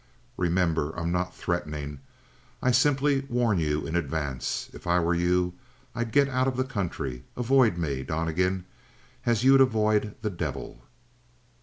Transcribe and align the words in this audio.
Remember, 0.35 0.93
I'm 0.97 1.11
not 1.11 1.35
threatening. 1.35 1.99
I 2.59 2.71
simply 2.71 3.27
warn 3.29 3.59
you 3.59 3.85
in 3.85 3.95
advance. 3.95 4.67
If 4.73 4.87
I 4.87 4.99
were 4.99 5.13
you, 5.13 5.53
I'd 5.93 6.11
get 6.11 6.27
out 6.27 6.47
of 6.47 6.57
the 6.57 6.63
country. 6.63 7.23
Avoid 7.37 7.77
me, 7.77 8.01
Donnegan, 8.01 8.65
as 9.27 9.43
you'd 9.43 9.61
avoid 9.61 10.15
the 10.23 10.31
devil." 10.31 10.81